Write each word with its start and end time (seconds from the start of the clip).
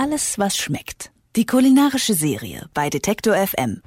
Alles, 0.00 0.38
was 0.38 0.56
schmeckt. 0.56 1.10
Die 1.34 1.44
kulinarische 1.44 2.14
Serie 2.14 2.70
bei 2.72 2.88
Detektor 2.88 3.34
FM. 3.34 3.82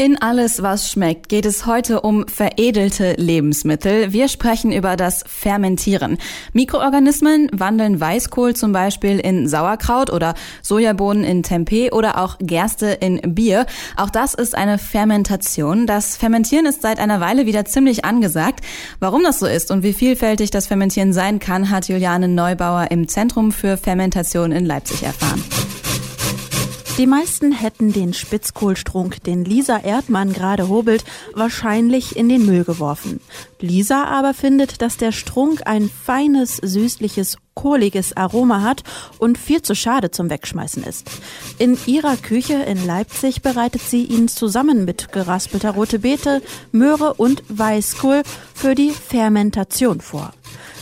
In 0.00 0.16
Alles, 0.16 0.62
was 0.62 0.90
schmeckt, 0.90 1.28
geht 1.28 1.44
es 1.44 1.66
heute 1.66 2.00
um 2.00 2.26
veredelte 2.26 3.12
Lebensmittel. 3.18 4.14
Wir 4.14 4.28
sprechen 4.28 4.72
über 4.72 4.96
das 4.96 5.22
Fermentieren. 5.26 6.16
Mikroorganismen 6.54 7.50
wandeln 7.52 8.00
Weißkohl 8.00 8.56
zum 8.56 8.72
Beispiel 8.72 9.20
in 9.20 9.46
Sauerkraut 9.46 10.10
oder 10.10 10.32
Sojabohnen 10.62 11.22
in 11.22 11.42
Tempeh 11.42 11.90
oder 11.90 12.16
auch 12.16 12.38
Gerste 12.40 12.86
in 12.86 13.20
Bier. 13.34 13.66
Auch 13.94 14.08
das 14.08 14.32
ist 14.32 14.56
eine 14.56 14.78
Fermentation. 14.78 15.86
Das 15.86 16.16
Fermentieren 16.16 16.64
ist 16.64 16.80
seit 16.80 16.98
einer 16.98 17.20
Weile 17.20 17.44
wieder 17.44 17.66
ziemlich 17.66 18.02
angesagt. 18.06 18.64
Warum 19.00 19.22
das 19.22 19.38
so 19.38 19.44
ist 19.44 19.70
und 19.70 19.82
wie 19.82 19.92
vielfältig 19.92 20.50
das 20.50 20.66
Fermentieren 20.66 21.12
sein 21.12 21.40
kann, 21.40 21.68
hat 21.68 21.88
Juliane 21.88 22.26
Neubauer 22.26 22.90
im 22.90 23.06
Zentrum 23.06 23.52
für 23.52 23.76
Fermentation 23.76 24.50
in 24.50 24.64
Leipzig 24.64 25.02
erfahren. 25.02 25.44
Die 27.00 27.06
meisten 27.06 27.52
hätten 27.52 27.94
den 27.94 28.12
Spitzkohlstrunk, 28.12 29.24
den 29.24 29.42
Lisa 29.46 29.78
Erdmann 29.78 30.34
gerade 30.34 30.68
hobelt, 30.68 31.02
wahrscheinlich 31.32 32.14
in 32.14 32.28
den 32.28 32.44
Müll 32.44 32.62
geworfen. 32.62 33.20
Lisa 33.58 34.04
aber 34.04 34.34
findet, 34.34 34.82
dass 34.82 34.98
der 34.98 35.10
Strunk 35.10 35.62
ein 35.64 35.88
feines, 35.88 36.58
süßliches, 36.58 37.38
kohliges 37.54 38.14
Aroma 38.18 38.60
hat 38.60 38.82
und 39.18 39.38
viel 39.38 39.62
zu 39.62 39.74
schade 39.74 40.10
zum 40.10 40.28
Wegschmeißen 40.28 40.84
ist. 40.84 41.10
In 41.56 41.78
ihrer 41.86 42.18
Küche 42.18 42.64
in 42.64 42.86
Leipzig 42.86 43.40
bereitet 43.40 43.80
sie 43.80 44.04
ihn 44.04 44.28
zusammen 44.28 44.84
mit 44.84 45.10
geraspelter 45.10 45.70
rote 45.70 46.00
Beete, 46.00 46.42
Möhre 46.70 47.14
und 47.14 47.42
Weißkohl 47.48 48.24
für 48.52 48.74
die 48.74 48.90
Fermentation 48.90 50.02
vor. 50.02 50.34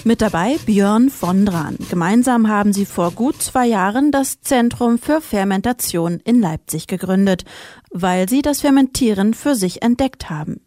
Mit 0.04 0.22
dabei 0.22 0.56
Björn 0.64 1.10
von 1.10 1.44
Dran. 1.44 1.76
Gemeinsam 1.90 2.48
haben 2.48 2.72
sie 2.72 2.86
vor 2.86 3.10
gut 3.10 3.42
zwei 3.42 3.66
Jahren 3.66 4.12
das 4.12 4.40
Zentrum 4.40 4.98
für 4.98 5.20
Fermentation 5.20 6.20
in 6.24 6.40
Leipzig 6.40 6.86
gegründet, 6.86 7.44
weil 7.90 8.28
sie 8.28 8.40
das 8.40 8.60
Fermentieren 8.60 9.34
für 9.34 9.54
sich 9.54 9.82
entdeckt 9.82 10.30
haben. 10.30 10.60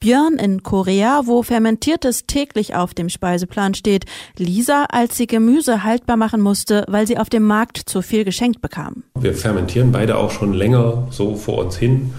Björn 0.00 0.34
in 0.34 0.62
Korea, 0.62 1.22
wo 1.26 1.42
Fermentiertes 1.42 2.26
täglich 2.26 2.74
auf 2.74 2.94
dem 2.94 3.08
Speiseplan 3.10 3.74
steht, 3.74 4.06
Lisa, 4.38 4.84
als 4.84 5.16
sie 5.16 5.26
Gemüse 5.26 5.84
haltbar 5.84 6.16
machen 6.16 6.40
musste, 6.40 6.84
weil 6.88 7.06
sie 7.06 7.18
auf 7.18 7.28
dem 7.28 7.42
Markt 7.42 7.76
zu 7.76 8.00
viel 8.00 8.24
geschenkt 8.24 8.62
bekam. 8.62 9.04
Wir 9.18 9.34
fermentieren 9.34 9.92
beide 9.92 10.16
auch 10.16 10.30
schon 10.30 10.54
länger 10.54 11.08
so 11.10 11.36
vor 11.36 11.58
uns 11.58 11.76
hin. 11.76 12.14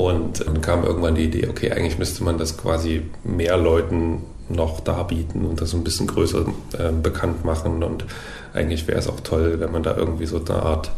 Und 0.00 0.46
dann 0.46 0.60
kam 0.62 0.84
irgendwann 0.84 1.14
die 1.14 1.24
Idee, 1.24 1.48
okay, 1.48 1.70
eigentlich 1.72 1.98
müsste 1.98 2.24
man 2.24 2.38
das 2.38 2.56
quasi 2.56 3.02
mehr 3.22 3.56
Leuten 3.56 4.22
noch 4.48 4.80
darbieten 4.80 5.44
und 5.44 5.60
das 5.60 5.74
ein 5.74 5.84
bisschen 5.84 6.06
größer 6.06 6.46
äh, 6.78 6.90
bekannt 6.90 7.44
machen. 7.44 7.82
Und 7.82 8.06
eigentlich 8.54 8.88
wäre 8.88 8.98
es 8.98 9.08
auch 9.08 9.20
toll, 9.20 9.60
wenn 9.60 9.70
man 9.70 9.82
da 9.82 9.96
irgendwie 9.96 10.26
so 10.26 10.42
eine 10.44 10.62
Art 10.62 10.90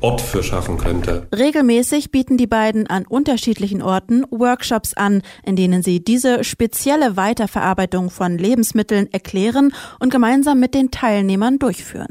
Ort 0.00 0.20
für 0.20 0.42
schaffen 0.42 0.76
könnte. 0.76 1.26
Regelmäßig 1.34 2.10
bieten 2.10 2.36
die 2.36 2.46
beiden 2.46 2.86
an 2.86 3.06
unterschiedlichen 3.06 3.80
Orten 3.80 4.24
Workshops 4.30 4.92
an, 4.92 5.22
in 5.42 5.56
denen 5.56 5.82
sie 5.82 6.04
diese 6.04 6.44
spezielle 6.44 7.16
Weiterverarbeitung 7.16 8.10
von 8.10 8.36
Lebensmitteln 8.36 9.10
erklären 9.12 9.72
und 9.98 10.10
gemeinsam 10.10 10.60
mit 10.60 10.74
den 10.74 10.90
Teilnehmern 10.90 11.58
durchführen. 11.58 12.08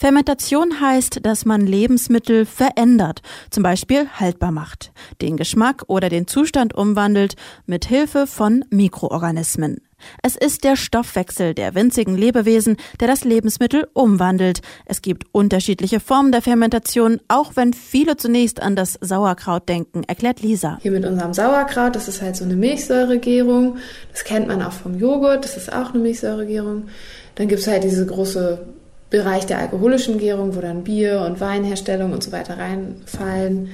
Fermentation 0.00 0.80
heißt, 0.80 1.20
dass 1.24 1.44
man 1.44 1.66
Lebensmittel 1.66 2.46
verändert, 2.46 3.22
zum 3.50 3.62
Beispiel 3.62 4.08
haltbar 4.08 4.52
macht, 4.52 4.92
den 5.20 5.36
Geschmack 5.36 5.84
oder 5.86 6.08
den 6.08 6.26
Zustand 6.26 6.74
umwandelt 6.74 7.34
mit 7.66 7.84
Hilfe 7.84 8.26
von 8.26 8.64
Mikroorganismen. 8.70 9.78
Es 10.22 10.36
ist 10.36 10.64
der 10.64 10.76
Stoffwechsel 10.76 11.54
der 11.54 11.74
winzigen 11.74 12.16
Lebewesen, 12.16 12.76
der 13.00 13.08
das 13.08 13.24
Lebensmittel 13.24 13.88
umwandelt. 13.94 14.60
Es 14.86 15.02
gibt 15.02 15.24
unterschiedliche 15.32 16.00
Formen 16.00 16.32
der 16.32 16.42
Fermentation, 16.42 17.20
auch 17.28 17.56
wenn 17.56 17.72
viele 17.72 18.16
zunächst 18.16 18.62
an 18.62 18.76
das 18.76 18.98
Sauerkraut 19.00 19.68
denken, 19.68 20.04
erklärt 20.04 20.40
Lisa. 20.40 20.78
Hier 20.82 20.92
mit 20.92 21.04
unserem 21.04 21.34
Sauerkraut, 21.34 21.96
das 21.96 22.08
ist 22.08 22.22
halt 22.22 22.36
so 22.36 22.44
eine 22.44 22.54
Milchsäuregärung. 22.54 23.78
Das 24.12 24.24
kennt 24.24 24.46
man 24.46 24.62
auch 24.62 24.72
vom 24.72 24.98
Joghurt, 24.98 25.44
das 25.44 25.56
ist 25.56 25.72
auch 25.72 25.92
eine 25.92 26.02
Milchsäuregärung. 26.02 26.88
Dann 27.34 27.48
gibt 27.48 27.60
es 27.60 27.66
halt 27.66 27.84
diese 27.84 28.06
große 28.06 28.66
Bereich 29.10 29.46
der 29.46 29.58
alkoholischen 29.58 30.18
Gärung, 30.18 30.54
wo 30.54 30.60
dann 30.60 30.84
Bier 30.84 31.22
und 31.26 31.40
Weinherstellung 31.40 32.12
und 32.12 32.22
so 32.22 32.32
weiter 32.32 32.58
reinfallen. 32.58 33.70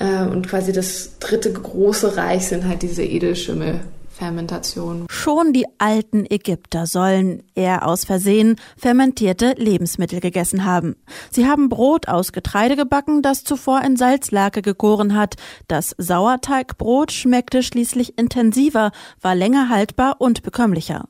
Ähm, 0.00 0.30
und 0.30 0.48
quasi 0.48 0.72
das 0.72 1.18
dritte 1.20 1.52
große 1.52 2.16
Reich 2.16 2.48
sind 2.48 2.66
halt 2.66 2.82
diese 2.82 3.04
Edelschimmel. 3.04 3.80
Fermentation. 4.14 5.06
Schon 5.10 5.52
die 5.52 5.66
alten 5.78 6.24
Ägypter 6.30 6.86
sollen 6.86 7.42
eher 7.54 7.86
aus 7.86 8.04
Versehen 8.04 8.56
fermentierte 8.76 9.54
Lebensmittel 9.58 10.20
gegessen 10.20 10.64
haben. 10.64 10.96
Sie 11.30 11.46
haben 11.46 11.68
Brot 11.68 12.08
aus 12.08 12.32
Getreide 12.32 12.76
gebacken, 12.76 13.22
das 13.22 13.42
zuvor 13.44 13.82
in 13.82 13.96
Salzlake 13.96 14.62
gegoren 14.62 15.16
hat. 15.16 15.34
Das 15.66 15.94
Sauerteigbrot 15.98 17.12
schmeckte 17.12 17.62
schließlich 17.62 18.16
intensiver, 18.16 18.92
war 19.20 19.34
länger 19.34 19.68
haltbar 19.68 20.20
und 20.20 20.42
bekömmlicher. 20.42 21.06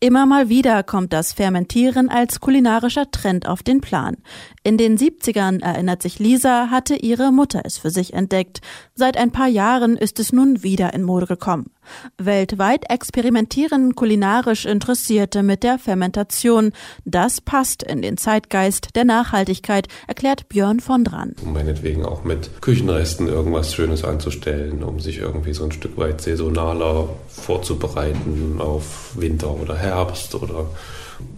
Immer 0.00 0.26
mal 0.26 0.48
wieder 0.48 0.82
kommt 0.82 1.12
das 1.12 1.32
Fermentieren 1.32 2.08
als 2.08 2.40
kulinarischer 2.40 3.10
Trend 3.10 3.48
auf 3.48 3.62
den 3.62 3.80
Plan. 3.80 4.16
In 4.62 4.78
den 4.78 4.96
70ern, 4.96 5.62
erinnert 5.62 6.02
sich 6.02 6.18
Lisa, 6.18 6.70
hatte 6.70 6.96
ihre 6.96 7.32
Mutter 7.32 7.62
es 7.64 7.78
für 7.78 7.90
sich 7.90 8.14
entdeckt. 8.14 8.60
Seit 8.94 9.16
ein 9.16 9.32
paar 9.32 9.48
Jahren 9.48 9.96
ist 9.96 10.20
es 10.20 10.32
nun 10.32 10.62
wieder 10.62 10.94
in 10.94 11.02
Mode 11.02 11.26
gekommen. 11.26 11.70
Weltweit 12.18 12.90
experimentieren 12.90 13.94
kulinarisch 13.94 14.66
Interessierte 14.66 15.42
mit 15.42 15.62
der 15.62 15.78
Fermentation. 15.78 16.72
Das 17.04 17.40
passt 17.40 17.82
in 17.82 18.02
den 18.02 18.16
Zeitgeist 18.16 18.96
der 18.96 19.04
Nachhaltigkeit, 19.04 19.88
erklärt 20.06 20.48
Björn 20.48 20.80
von 20.80 21.04
Dran. 21.04 21.34
Um 21.42 21.52
meinetwegen 21.52 22.04
auch 22.04 22.24
mit 22.24 22.62
Küchenresten 22.62 23.28
irgendwas 23.28 23.74
Schönes 23.74 24.04
anzustellen, 24.04 24.82
um 24.82 25.00
sich 25.00 25.18
irgendwie 25.18 25.54
so 25.54 25.64
ein 25.64 25.72
Stück 25.72 25.96
weit 25.96 26.20
saisonaler 26.20 27.08
vorzubereiten 27.28 28.56
auf 28.58 29.12
Winter 29.16 29.50
oder 29.50 29.76
Herbst 29.76 30.34
oder 30.34 30.66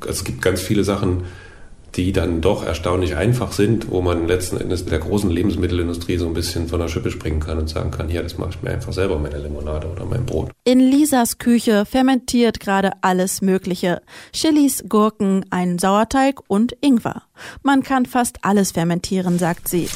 es 0.08 0.24
gibt 0.24 0.42
ganz 0.42 0.60
viele 0.60 0.84
Sachen, 0.84 1.24
die 1.96 2.12
dann 2.12 2.40
doch 2.40 2.64
erstaunlich 2.64 3.16
einfach 3.16 3.52
sind, 3.52 3.90
wo 3.90 4.02
man 4.02 4.28
letzten 4.28 4.58
Endes 4.58 4.84
der 4.84 4.98
großen 4.98 5.30
Lebensmittelindustrie 5.30 6.18
so 6.18 6.26
ein 6.26 6.34
bisschen 6.34 6.68
von 6.68 6.80
der 6.80 6.88
Schippe 6.88 7.10
springen 7.10 7.40
kann 7.40 7.58
und 7.58 7.68
sagen 7.68 7.90
kann, 7.90 8.08
hier, 8.08 8.22
das 8.22 8.36
mache 8.36 8.50
ich 8.50 8.62
mir 8.62 8.70
einfach 8.70 8.92
selber, 8.92 9.18
meine 9.18 9.38
Limonade 9.38 9.86
oder 9.88 10.04
mein 10.04 10.26
Brot. 10.26 10.50
In 10.64 10.80
Lisas 10.80 11.38
Küche 11.38 11.86
fermentiert 11.86 12.60
gerade 12.60 12.92
alles 13.00 13.40
Mögliche. 13.40 14.02
Chilis, 14.32 14.84
Gurken, 14.88 15.46
ein 15.50 15.78
Sauerteig 15.78 16.40
und 16.48 16.76
Ingwer. 16.80 17.22
Man 17.62 17.82
kann 17.82 18.06
fast 18.06 18.38
alles 18.42 18.72
fermentieren, 18.72 19.38
sagt 19.38 19.68
sie. 19.68 19.88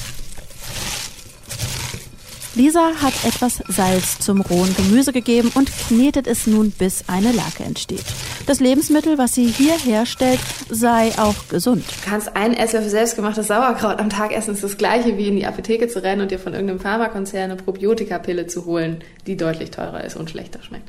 Lisa 2.54 2.94
hat 3.00 3.14
etwas 3.24 3.62
Salz 3.68 4.18
zum 4.18 4.40
rohen 4.40 4.74
Gemüse 4.74 5.12
gegeben 5.12 5.52
und 5.54 5.70
knetet 5.88 6.26
es 6.26 6.46
nun, 6.46 6.72
bis 6.72 7.04
eine 7.06 7.30
Lake 7.30 7.62
entsteht. 7.62 8.04
Das 8.46 8.60
Lebensmittel, 8.60 9.18
was 9.18 9.34
sie 9.34 9.46
hier 9.46 9.76
herstellt, 9.76 10.40
sei 10.68 11.12
auch 11.18 11.48
gesund. 11.48 11.84
Du 11.86 12.10
kannst 12.10 12.36
einen 12.36 12.54
Esslöffel 12.54 12.90
selbstgemachtes 12.90 13.46
Sauerkraut 13.46 13.98
am 13.98 14.10
Tag 14.10 14.32
essen. 14.32 14.50
Das 14.50 14.56
ist 14.56 14.64
das 14.64 14.76
gleiche 14.76 15.16
wie 15.16 15.28
in 15.28 15.36
die 15.36 15.46
Apotheke 15.46 15.88
zu 15.88 16.02
rennen 16.02 16.22
und 16.22 16.30
dir 16.30 16.38
von 16.38 16.52
irgendeinem 16.52 16.80
Pharmakonzern 16.80 17.50
eine 17.50 17.56
Probiotikapille 17.56 18.46
zu 18.46 18.64
holen, 18.64 19.04
die 19.26 19.36
deutlich 19.36 19.70
teurer 19.70 20.04
ist 20.04 20.16
und 20.16 20.30
schlechter 20.30 20.62
schmeckt. 20.62 20.88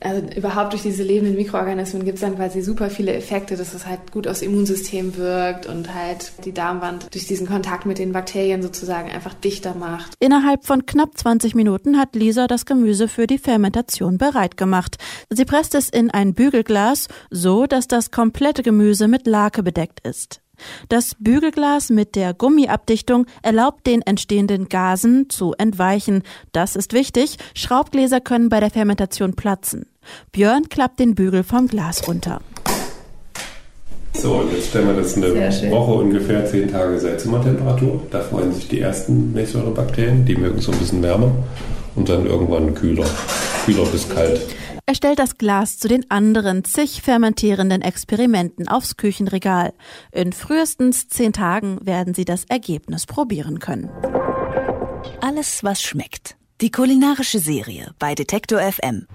Also 0.00 0.22
überhaupt 0.36 0.72
durch 0.72 0.82
diese 0.82 1.02
lebenden 1.02 1.34
Mikroorganismen 1.34 2.04
gibt 2.04 2.16
es 2.16 2.20
dann 2.20 2.36
quasi 2.36 2.62
super 2.62 2.88
viele 2.88 3.12
Effekte, 3.14 3.56
dass 3.56 3.74
es 3.74 3.86
halt 3.86 4.12
gut 4.12 4.28
aufs 4.28 4.42
Immunsystem 4.42 5.16
wirkt 5.16 5.66
und 5.66 5.92
halt 5.92 6.32
die 6.44 6.52
Darmwand 6.52 7.12
durch 7.12 7.26
diesen 7.26 7.48
Kontakt 7.48 7.84
mit 7.84 7.98
den 7.98 8.12
Bakterien 8.12 8.62
sozusagen 8.62 9.10
einfach 9.10 9.34
dichter 9.34 9.74
macht. 9.74 10.14
Innerhalb 10.20 10.64
von 10.64 10.86
knapp 10.86 11.18
20 11.18 11.56
Minuten 11.56 11.98
hat 11.98 12.14
Lisa 12.14 12.46
das 12.46 12.64
Gemüse 12.64 13.08
für 13.08 13.26
die 13.26 13.38
Fermentation 13.38 14.18
bereit 14.18 14.56
gemacht. 14.56 14.98
Sie 15.30 15.44
presst 15.44 15.74
es 15.74 15.88
in 15.88 16.12
ein 16.12 16.34
Bügelglas, 16.68 17.08
so 17.30 17.66
dass 17.66 17.88
das 17.88 18.10
komplette 18.10 18.62
Gemüse 18.62 19.08
mit 19.08 19.26
Lake 19.26 19.62
bedeckt 19.62 20.06
ist. 20.06 20.40
Das 20.88 21.14
Bügelglas 21.18 21.88
mit 21.88 22.14
der 22.14 22.34
Gummiabdichtung 22.34 23.26
erlaubt 23.42 23.86
den 23.86 24.02
entstehenden 24.02 24.68
Gasen 24.68 25.30
zu 25.30 25.54
entweichen. 25.56 26.22
Das 26.52 26.76
ist 26.76 26.92
wichtig. 26.92 27.38
Schraubgläser 27.54 28.20
können 28.20 28.48
bei 28.48 28.60
der 28.60 28.70
Fermentation 28.70 29.34
platzen. 29.34 29.86
Björn 30.32 30.68
klappt 30.68 30.98
den 31.00 31.14
Bügel 31.14 31.42
vom 31.42 31.68
Glas 31.68 32.06
runter. 32.06 32.40
So, 34.14 34.34
und 34.34 34.52
jetzt 34.52 34.70
stellen 34.70 34.88
wir 34.88 34.94
das 34.94 35.16
eine 35.16 35.70
Woche 35.70 35.92
ungefähr, 35.92 36.44
zehn 36.44 36.70
Tage 36.70 36.98
Seltzimmertemperatur. 36.98 38.02
Da 38.10 38.20
freuen 38.20 38.52
sich 38.52 38.68
die 38.68 38.80
ersten 38.80 39.32
Milchsäurebakterien, 39.32 40.24
die 40.24 40.34
mögen 40.34 40.60
so 40.60 40.72
ein 40.72 40.78
bisschen 40.78 41.02
wärmer 41.02 41.30
und 41.94 42.08
dann 42.08 42.26
irgendwann 42.26 42.74
kühler, 42.74 43.06
kühler 43.64 43.84
bis 43.86 44.08
kalt. 44.08 44.40
Er 44.88 44.94
stellt 44.94 45.18
das 45.18 45.36
Glas 45.36 45.78
zu 45.78 45.86
den 45.86 46.10
anderen 46.10 46.64
zig 46.64 47.02
fermentierenden 47.02 47.82
Experimenten 47.82 48.68
aufs 48.68 48.96
Küchenregal. 48.96 49.74
In 50.12 50.32
frühestens 50.32 51.08
zehn 51.08 51.34
Tagen 51.34 51.78
werden 51.82 52.14
Sie 52.14 52.24
das 52.24 52.46
Ergebnis 52.46 53.04
probieren 53.04 53.58
können. 53.58 53.90
Alles, 55.20 55.62
was 55.62 55.82
schmeckt. 55.82 56.38
Die 56.62 56.70
kulinarische 56.70 57.38
Serie 57.38 57.92
bei 57.98 58.14
Detektor 58.14 58.60
FM. 58.60 59.06